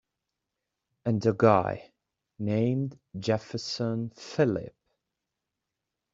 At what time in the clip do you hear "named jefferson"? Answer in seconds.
2.39-4.09